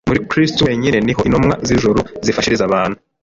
[0.09, 2.97] Muri Kristo wenyine ni ho intumwa z’ijuru zifashiriza abantu.